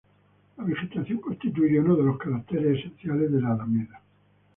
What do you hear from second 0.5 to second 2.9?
La vegetación constituye unos de los caracteres